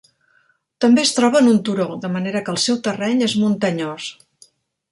[0.85, 4.09] També es troba en un turó, de manera que el seu terreny és muntanyós.